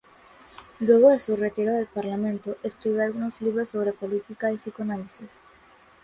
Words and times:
Luego 0.79 1.09
de 1.11 1.19
su 1.19 1.35
retiro 1.35 1.73
del 1.73 1.85
parlamento, 1.85 2.55
escribió 2.63 3.03
algunos 3.03 3.39
libros 3.39 3.69
sobre 3.69 3.93
política 3.93 4.51
y 4.51 4.55
psicoanálisis. 4.57 5.41